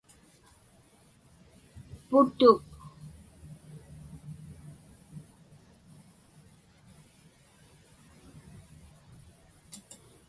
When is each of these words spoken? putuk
putuk 2.07 2.59